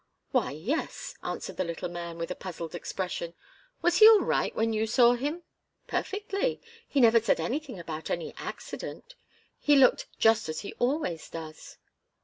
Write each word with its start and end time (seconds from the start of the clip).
"Why 0.31 0.49
yes," 0.49 1.13
answered 1.21 1.57
the 1.57 1.63
little 1.63 1.87
man, 1.87 2.17
with 2.17 2.31
a 2.31 2.35
puzzled 2.35 2.73
expression. 2.73 3.35
"Was 3.83 3.97
he 3.97 4.09
all 4.09 4.21
right 4.21 4.55
when 4.55 4.73
you 4.73 4.87
saw 4.87 5.13
him?" 5.13 5.43
"Perfectly. 5.85 6.59
He 6.87 6.99
never 6.99 7.19
said 7.21 7.39
anything 7.39 7.77
about 7.79 8.09
any 8.09 8.33
accident. 8.37 9.13
He 9.59 9.75
looked 9.75 10.07
just 10.17 10.49
as 10.49 10.61
he 10.61 10.73
always 10.79 11.29
does." 11.29 11.77